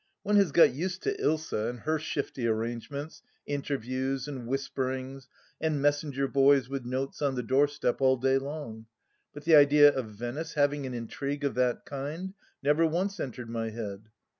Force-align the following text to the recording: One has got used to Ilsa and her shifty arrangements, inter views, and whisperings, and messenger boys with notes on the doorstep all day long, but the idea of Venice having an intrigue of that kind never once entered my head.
One 0.23 0.35
has 0.37 0.51
got 0.51 0.73
used 0.73 1.03
to 1.03 1.15
Ilsa 1.21 1.69
and 1.69 1.81
her 1.81 1.99
shifty 1.99 2.47
arrangements, 2.47 3.21
inter 3.45 3.77
views, 3.77 4.27
and 4.27 4.47
whisperings, 4.47 5.27
and 5.61 5.79
messenger 5.79 6.27
boys 6.27 6.67
with 6.67 6.85
notes 6.85 7.21
on 7.21 7.35
the 7.35 7.43
doorstep 7.43 8.01
all 8.01 8.17
day 8.17 8.39
long, 8.39 8.87
but 9.31 9.43
the 9.45 9.53
idea 9.55 9.93
of 9.93 10.07
Venice 10.07 10.55
having 10.55 10.87
an 10.87 10.95
intrigue 10.95 11.43
of 11.43 11.53
that 11.53 11.85
kind 11.85 12.33
never 12.63 12.83
once 12.83 13.19
entered 13.19 13.47
my 13.51 13.69
head. 13.69 14.09